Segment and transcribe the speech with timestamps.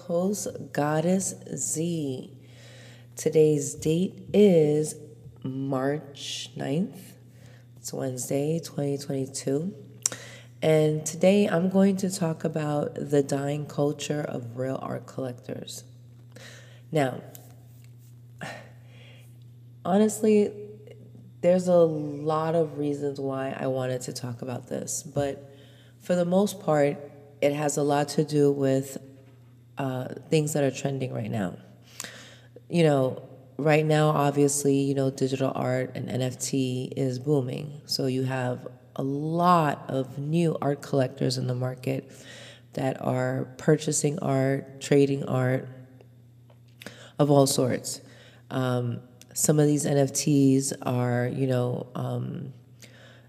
[0.00, 2.32] host, Goddess Z.
[3.16, 4.94] Today's date is
[5.42, 6.98] March 9th.
[7.76, 9.74] It's Wednesday, 2022.
[10.62, 15.84] And today I'm going to talk about the dying culture of real art collectors.
[16.92, 17.22] Now,
[19.84, 20.52] honestly,
[21.40, 25.54] there's a lot of reasons why I wanted to talk about this, but
[26.00, 26.98] for the most part,
[27.40, 28.98] it has a lot to do with
[29.80, 31.56] uh, things that are trending right now.
[32.68, 33.22] You know,
[33.56, 37.80] right now, obviously, you know, digital art and NFT is booming.
[37.86, 42.12] So you have a lot of new art collectors in the market
[42.74, 45.66] that are purchasing art, trading art
[47.18, 48.02] of all sorts.
[48.50, 49.00] Um,
[49.32, 52.52] some of these NFTs are, you know, um,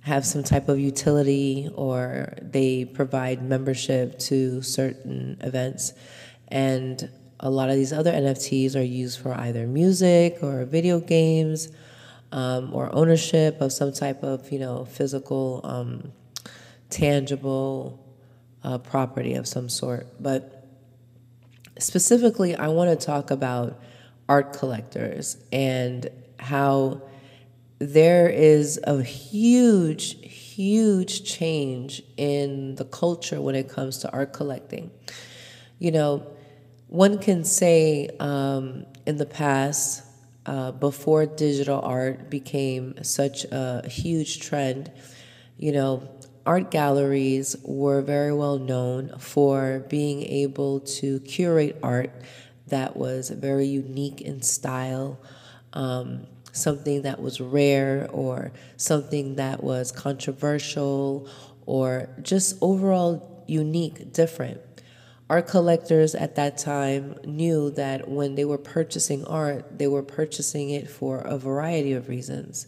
[0.00, 5.92] have some type of utility or they provide membership to certain events.
[6.48, 7.08] And
[7.40, 11.68] a lot of these other NFTs are used for either music or video games
[12.32, 16.12] um, or ownership of some type of, you know, physical, um,
[16.90, 18.04] tangible
[18.64, 20.06] uh, property of some sort.
[20.20, 20.66] But
[21.78, 23.80] specifically, I want to talk about
[24.28, 27.02] art collectors and how
[27.78, 34.90] there is a huge, huge change in the culture when it comes to art collecting.
[35.78, 36.26] You know,
[36.88, 40.04] one can say um, in the past,
[40.46, 44.90] uh, before digital art became such a huge trend,
[45.58, 46.08] you know,
[46.46, 52.10] art galleries were very well known for being able to curate art
[52.68, 55.18] that was very unique in style.
[55.74, 61.28] Um, something that was rare or something that was controversial
[61.66, 64.60] or just overall unique, different.
[65.30, 70.70] Art collectors at that time knew that when they were purchasing art, they were purchasing
[70.70, 72.66] it for a variety of reasons.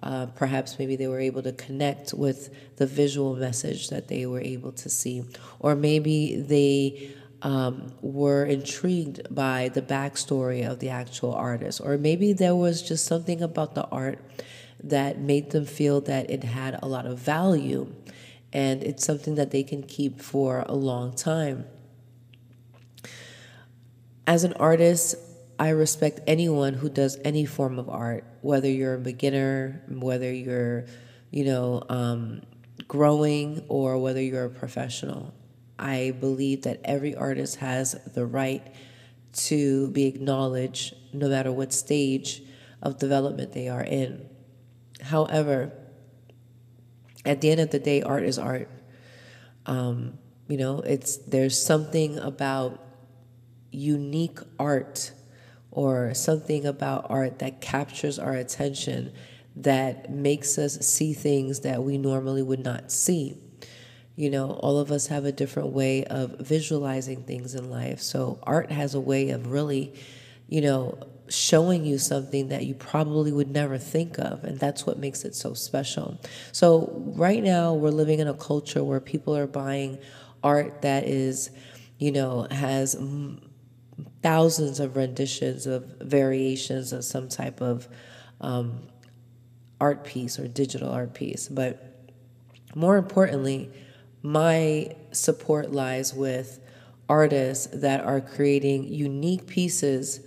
[0.00, 4.40] Uh, perhaps maybe they were able to connect with the visual message that they were
[4.40, 5.24] able to see,
[5.58, 7.10] or maybe they
[7.42, 13.06] um, were intrigued by the backstory of the actual artist, or maybe there was just
[13.06, 14.20] something about the art
[14.84, 17.92] that made them feel that it had a lot of value
[18.52, 21.64] and it's something that they can keep for a long time.
[24.28, 25.14] As an artist,
[25.58, 30.84] I respect anyone who does any form of art, whether you're a beginner, whether you're,
[31.30, 32.42] you know, um,
[32.86, 35.32] growing, or whether you're a professional.
[35.78, 38.62] I believe that every artist has the right
[39.48, 42.42] to be acknowledged no matter what stage
[42.82, 44.28] of development they are in.
[45.00, 45.72] However,
[47.24, 48.68] at the end of the day, art is art.
[49.64, 50.18] Um,
[50.48, 52.87] you know, it's there's something about
[53.70, 55.12] unique art
[55.70, 59.12] or something about art that captures our attention
[59.56, 63.36] that makes us see things that we normally would not see.
[64.16, 68.00] You know, all of us have a different way of visualizing things in life.
[68.00, 69.94] So, art has a way of really,
[70.48, 74.42] you know, showing you something that you probably would never think of.
[74.44, 76.18] And that's what makes it so special.
[76.52, 79.98] So, right now, we're living in a culture where people are buying
[80.42, 81.50] art that is,
[81.98, 82.96] you know, has
[84.22, 87.88] thousands of renditions of variations of some type of
[88.40, 88.80] um,
[89.80, 91.48] art piece or digital art piece.
[91.48, 92.10] But
[92.74, 93.70] more importantly,
[94.22, 96.60] my support lies with
[97.08, 100.20] artists that are creating unique pieces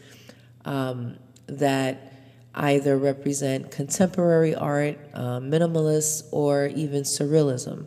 [0.66, 1.18] um,
[1.48, 2.14] that
[2.56, 7.86] either represent contemporary art, uh, minimalist, or even surrealism.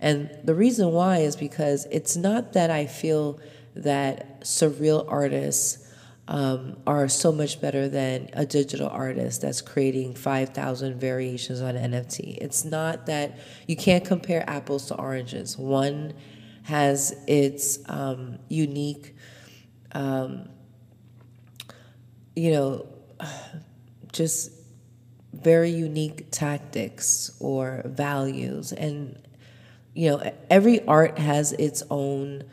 [0.00, 3.38] And the reason why is because it's not that I feel
[3.74, 5.82] that surreal artists
[6.28, 12.38] um, are so much better than a digital artist that's creating 5,000 variations on NFT.
[12.38, 15.58] It's not that you can't compare apples to oranges.
[15.58, 16.14] One
[16.64, 19.16] has its um, unique,
[19.92, 20.48] um,
[22.36, 22.86] you know,
[24.12, 24.52] just
[25.32, 28.72] very unique tactics or values.
[28.72, 29.20] And,
[29.94, 32.44] you know, every art has its own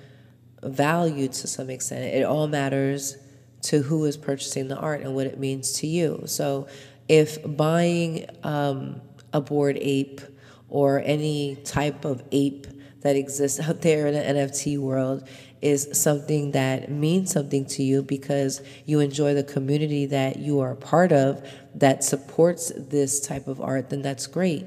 [0.64, 2.14] value to some extent.
[2.14, 3.18] It all matters
[3.62, 6.24] to who is purchasing the art and what it means to you.
[6.26, 6.68] So
[7.08, 9.02] if buying um,
[9.34, 10.22] a Bored Ape
[10.70, 12.68] or any type of ape
[13.02, 15.28] that exists out there in the NFT world
[15.62, 20.72] is something that means something to you because you enjoy the community that you are
[20.72, 21.46] a part of
[21.76, 24.66] that supports this type of art, then that's great.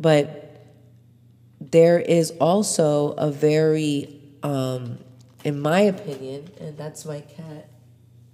[0.00, 0.66] But
[1.60, 4.98] there is also a very um,
[5.44, 7.68] in my opinion, and that's my cat,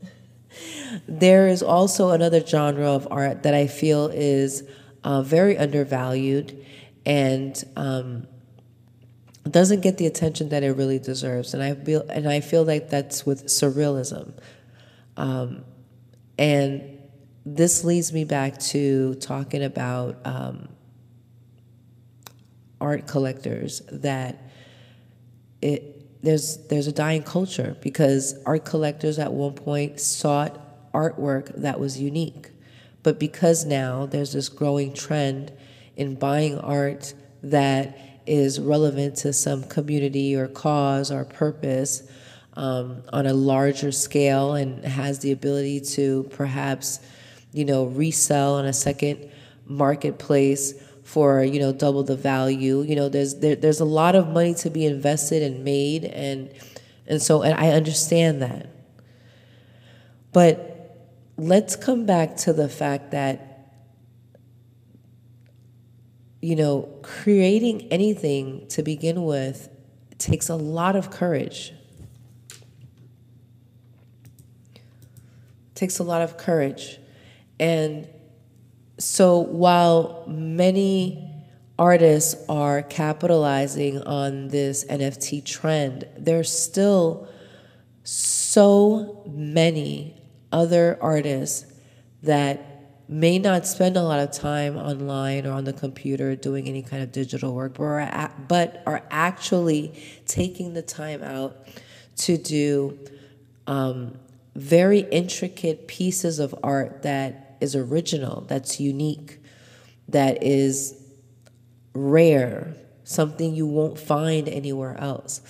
[1.09, 4.69] there is also another genre of art that I feel is
[5.05, 6.65] uh, very undervalued
[7.05, 8.27] and um,
[9.49, 11.55] doesn't get the attention that it really deserves.
[11.55, 14.33] And I feel and I feel like that's with surrealism.
[15.17, 15.65] Um,
[16.39, 16.99] and
[17.45, 20.69] this leads me back to talking about um,
[22.81, 24.51] art collectors that
[25.63, 31.79] it there's there's a dying culture because art collectors at one point sought artwork that
[31.79, 32.51] was unique.
[33.03, 35.53] But because now there's this growing trend
[35.97, 42.03] in buying art that is relevant to some community or cause or purpose
[42.55, 47.01] um, on a larger scale and has the ability to perhaps,
[47.53, 49.31] you know, resell on a second
[49.67, 50.75] marketplace
[51.07, 52.83] for you know double the value.
[52.83, 56.51] You know, there's there, there's a lot of money to be invested and made, and
[57.07, 58.69] and so and I understand that.
[60.33, 60.97] But
[61.39, 63.57] let's come back to the fact that
[66.41, 69.69] you know, creating anything to begin with
[70.19, 71.73] takes a lot of courage.
[75.75, 76.99] Takes a lot of courage.
[77.59, 78.09] And
[78.99, 81.23] so while many
[81.79, 87.29] artists are capitalizing on this NFT trend, there's still
[88.03, 90.21] so many
[90.53, 91.67] other artists
[92.23, 92.77] that
[93.09, 97.03] may not spend a lot of time online or on the computer doing any kind
[97.03, 99.93] of digital work, but are, but are actually
[100.27, 101.69] taking the time out
[102.17, 102.99] to do
[103.67, 104.17] um,
[104.55, 109.41] very intricate pieces of art that is original, that's unique,
[110.09, 111.03] that is
[111.95, 112.75] rare,
[113.05, 115.41] something you won't find anywhere else.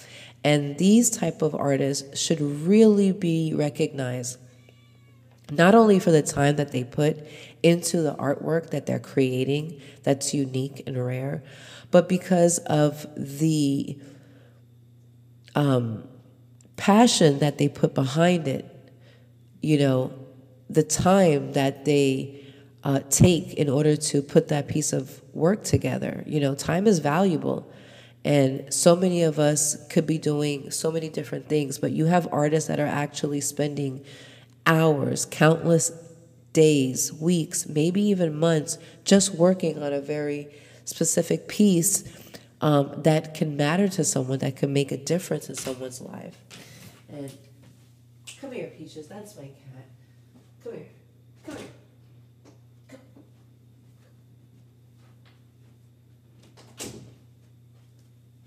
[0.45, 4.39] And these type of artists should really be recognized
[5.51, 7.27] not only for the time that they put
[7.63, 11.43] into the artwork that they're creating that's unique and rare,
[11.91, 13.99] but because of the
[15.55, 16.07] um,
[16.77, 18.67] passion that they put behind it,
[19.63, 20.13] you know,
[20.69, 22.45] the time that they
[22.85, 26.23] uh, take in order to put that piece of work together.
[26.27, 27.71] You know, time is valuable.
[28.25, 32.29] And so many of us could be doing so many different things, but you have
[32.33, 34.05] artists that are actually spending
[34.67, 35.93] hours, countless
[36.53, 40.49] days, weeks, maybe even months, just working on a very
[40.85, 42.05] specific piece
[42.61, 46.37] um, that can matter to someone, that can make a difference in someone's life.
[47.09, 47.33] And
[48.41, 49.07] come here, Peaches.
[49.07, 49.87] That's my cat.
[50.67, 50.87] Come here.
[51.47, 51.67] Come here.
[52.89, 52.99] Come.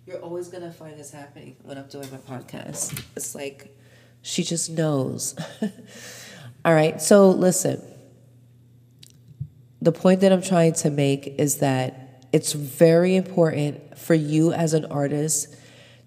[0.06, 3.02] You're always gonna find this happening when I'm doing my podcast.
[3.16, 3.74] It's like
[4.22, 5.34] she just knows.
[6.66, 7.82] All right, so listen.
[9.82, 14.74] The point that I'm trying to make is that it's very important for you as
[14.74, 15.56] an artist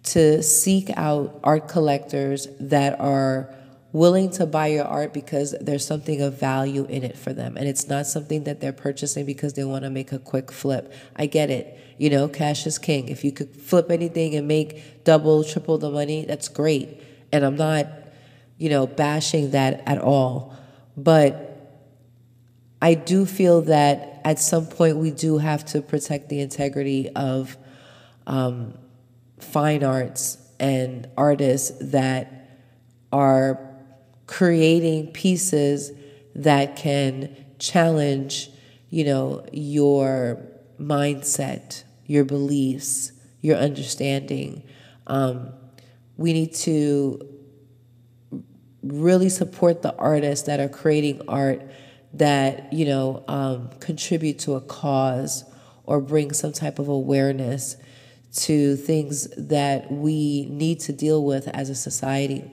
[0.03, 3.55] to seek out art collectors that are
[3.93, 7.56] willing to buy your art because there's something of value in it for them.
[7.56, 10.93] And it's not something that they're purchasing because they want to make a quick flip.
[11.15, 11.79] I get it.
[11.99, 13.08] You know, cash is king.
[13.08, 17.03] If you could flip anything and make double, triple the money, that's great.
[17.32, 17.87] And I'm not
[18.63, 20.56] you know, bashing that at all.
[20.96, 21.82] But
[22.81, 27.56] I do feel that at some point we do have to protect the integrity of
[28.25, 28.79] um,
[29.41, 32.61] fine arts and artists that
[33.11, 33.71] are
[34.32, 35.93] creating pieces
[36.34, 38.48] that can challenge,
[38.89, 40.43] you know, your
[40.81, 43.12] mindset, your beliefs,
[43.43, 44.62] your understanding.
[45.06, 45.53] Um,
[46.17, 47.20] we need to
[48.82, 51.70] really support the artists that are creating art
[52.15, 55.44] that you know um, contribute to a cause
[55.84, 57.77] or bring some type of awareness
[58.34, 62.51] to things that we need to deal with as a society.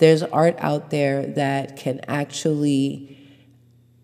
[0.00, 3.18] There's art out there that can actually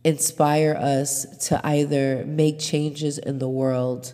[0.04, 4.12] inspire us to either make changes in the world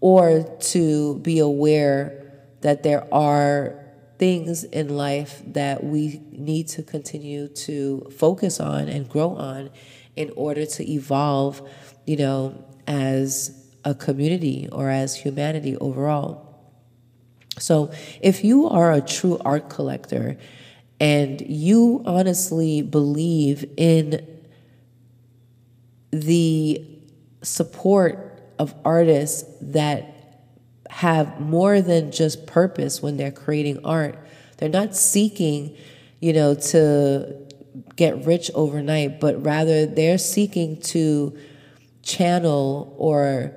[0.00, 2.32] or to be aware
[2.62, 3.78] that there are
[4.18, 9.70] things in life that we need to continue to focus on and grow on
[10.16, 11.62] in order to evolve,
[12.06, 16.48] you know, as a community or as humanity overall.
[17.58, 20.36] So, if you are a true art collector
[21.00, 24.26] and you honestly believe in
[26.10, 26.86] the
[27.42, 30.14] support of artists that
[30.90, 34.18] have more than just purpose when they're creating art.
[34.58, 35.74] They're not seeking,
[36.20, 37.36] you know, to
[37.96, 41.38] get rich overnight, but rather they're seeking to
[42.02, 43.54] channel or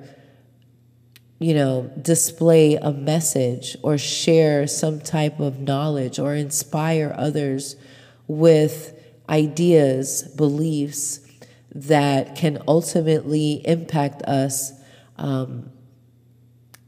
[1.38, 7.76] you know, display a message or share some type of knowledge or inspire others
[8.26, 8.98] with
[9.28, 11.20] ideas, beliefs
[11.74, 14.72] that can ultimately impact us
[15.16, 15.70] um,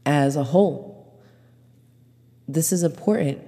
[0.05, 1.21] as a whole.
[2.47, 3.41] This is important,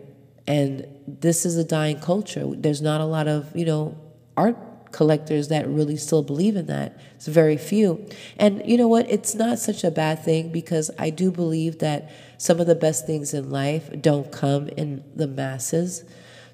[0.46, 2.46] and this is a dying culture.
[2.46, 3.98] There's not a lot of, you know,
[4.36, 4.58] art
[4.92, 7.00] collectors that really still believe in that.
[7.16, 8.08] It's very few.
[8.38, 9.10] And you know what?
[9.10, 13.06] It's not such a bad thing because I do believe that some of the best
[13.06, 16.04] things in life don't come in the masses.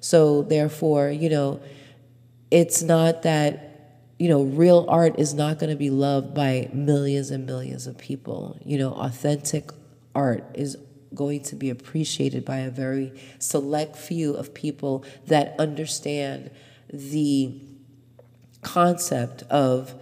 [0.00, 1.60] So therefore, you know,
[2.50, 3.66] it's not that
[4.18, 7.98] you know, real art is not going to be loved by millions and millions of
[7.98, 8.58] people.
[8.64, 9.70] You know, authentic
[10.14, 10.76] art is
[11.14, 16.50] going to be appreciated by a very select few of people that understand
[16.92, 17.60] the
[18.66, 19.94] concept of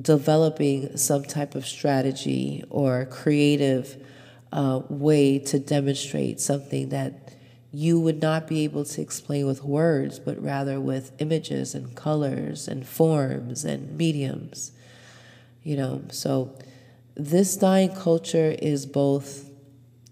[0.00, 3.96] developing some type of strategy or creative
[4.52, 7.32] uh, way to demonstrate something that
[7.72, 12.68] you would not be able to explain with words, but rather with images and colors
[12.68, 14.70] and forms and mediums.
[15.62, 16.56] You know, so
[17.16, 19.50] this dying culture is both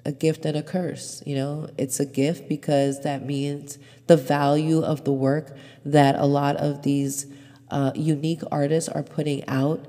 [0.04, 1.22] a gift and a curse.
[1.26, 6.26] You know, it's a gift because that means the value of the work that a
[6.26, 7.26] lot of these
[7.72, 9.84] uh, unique artists are putting out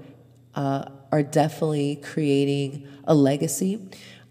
[0.55, 3.79] uh, are definitely creating a legacy.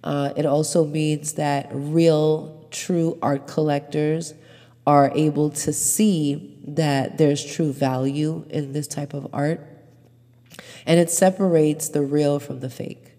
[0.02, 4.34] Uh, it also means that real, true art collectors
[4.86, 9.60] are able to see that there's true value in this type of art.
[10.86, 13.12] And it separates the real from the fake.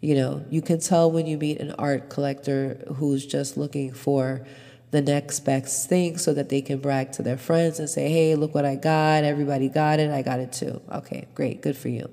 [0.00, 4.46] You know, you can tell when you meet an art collector who's just looking for
[4.90, 8.34] the next best thing so that they can brag to their friends and say, hey,
[8.34, 9.24] look what I got.
[9.24, 10.10] Everybody got it.
[10.10, 10.80] I got it too.
[10.90, 11.60] Okay, great.
[11.60, 12.10] Good for you.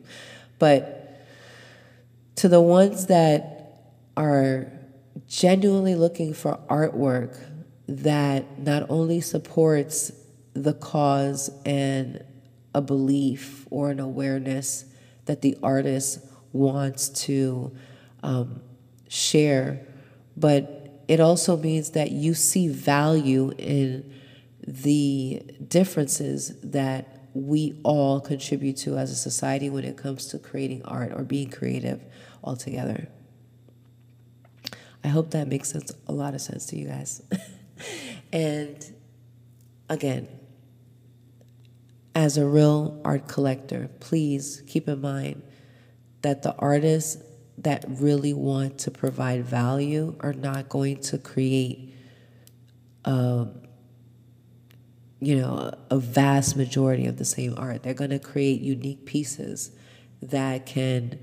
[0.59, 1.25] But
[2.35, 3.81] to the ones that
[4.17, 4.71] are
[5.27, 7.39] genuinely looking for artwork
[7.87, 10.11] that not only supports
[10.53, 12.23] the cause and
[12.73, 14.85] a belief or an awareness
[15.25, 16.19] that the artist
[16.51, 17.75] wants to
[18.23, 18.61] um,
[19.07, 19.85] share,
[20.35, 20.74] but
[21.07, 24.13] it also means that you see value in
[24.67, 30.83] the differences that we all contribute to as a society when it comes to creating
[30.85, 32.01] art or being creative
[32.43, 33.07] altogether.
[35.03, 37.21] I hope that makes sense, a lot of sense to you guys.
[38.33, 38.83] and
[39.89, 40.27] again,
[42.15, 45.43] as a real art collector, please keep in mind
[46.21, 47.21] that the artist
[47.57, 51.93] that really want to provide value are not going to create,
[53.05, 53.61] um,
[55.19, 57.83] you know, a vast majority of the same art.
[57.83, 59.71] They're going to create unique pieces
[60.21, 61.19] that can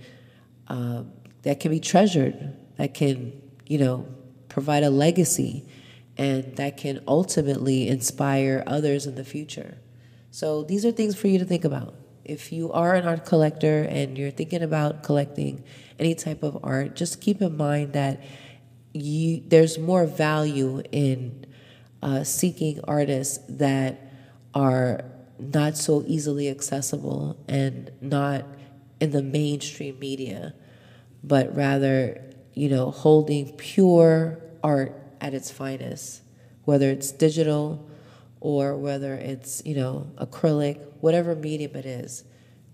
[0.69, 1.13] um,
[1.43, 3.33] that can be treasured, that can,
[3.67, 4.07] you know,
[4.49, 5.67] provide a legacy,
[6.17, 9.79] and that can ultimately inspire others in the future.
[10.31, 13.83] So these are things for you to think about if you are an art collector
[13.83, 15.65] and you're thinking about collecting
[15.99, 18.23] any type of art, just keep in mind that
[18.93, 21.47] you there's more value in
[22.03, 24.13] uh, seeking artists that
[24.55, 25.05] are
[25.39, 28.45] not so easily accessible and not
[29.01, 30.55] in the mainstream media,
[31.25, 32.23] but rather,
[32.55, 36.23] you know, holding pure art at its finest,
[36.65, 37.89] whether it's digital
[38.43, 42.25] or whether it's, you know, acrylic, whatever medium it is.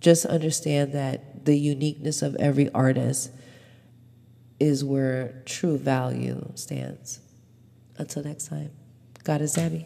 [0.00, 3.30] Just understand that the uniqueness of every artist
[4.58, 7.20] is where true value stands.
[7.98, 8.70] Until next time,
[9.24, 9.84] God is Zabby.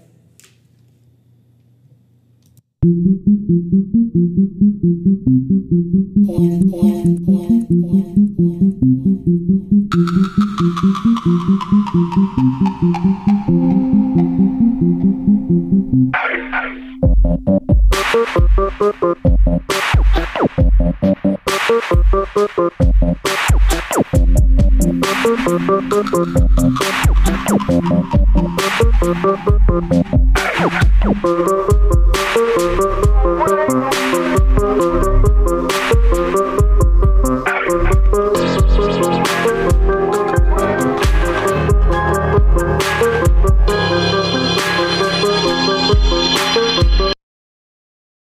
[31.22, 31.81] Thank